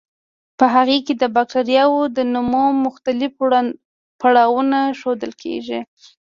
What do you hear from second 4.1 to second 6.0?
پړاوونه ښودل کیږي.